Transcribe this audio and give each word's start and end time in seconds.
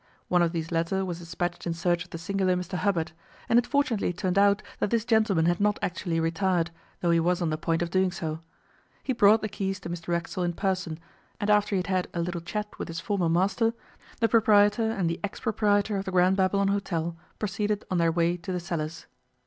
One 0.29 0.41
of 0.41 0.51
these 0.51 0.71
latter 0.71 1.05
was 1.05 1.19
despatched 1.19 1.67
in 1.67 1.75
search 1.75 2.05
of 2.05 2.09
the 2.09 2.17
singular 2.17 2.55
Mr 2.55 2.73
Hubbard, 2.75 3.11
and 3.47 3.59
it 3.59 3.67
fortunately 3.67 4.11
turned 4.11 4.35
out 4.35 4.63
that 4.79 4.89
this 4.89 5.05
gentleman 5.05 5.45
had 5.45 5.59
not 5.59 5.77
actually 5.79 6.19
retired, 6.19 6.71
though 7.01 7.11
he 7.11 7.19
was 7.19 7.39
on 7.39 7.51
the 7.51 7.55
point 7.59 7.83
of 7.83 7.91
doing 7.91 8.11
so. 8.11 8.39
He 9.03 9.13
brought 9.13 9.41
the 9.43 9.47
keys 9.47 9.79
to 9.81 9.89
Mr 9.91 10.07
Racksole 10.07 10.43
in 10.43 10.53
person, 10.53 10.97
and 11.39 11.51
after 11.51 11.75
he 11.75 11.81
had 11.81 11.85
had 12.05 12.07
a 12.15 12.19
little 12.21 12.41
chat 12.41 12.79
with 12.79 12.87
his 12.87 12.99
former 12.99 13.29
master, 13.29 13.73
the 14.19 14.27
proprietor 14.27 14.89
and 14.89 15.07
the 15.07 15.19
ex 15.23 15.39
proprietor 15.41 15.97
of 15.97 16.05
the 16.05 16.11
Grand 16.11 16.35
Babylon 16.35 16.69
Hôtel 16.69 17.15
proceeded 17.37 17.85
on 17.91 17.99
their 17.99 18.11
way 18.11 18.37
to 18.37 18.51
the 18.51 18.59
cellars. 18.59 19.05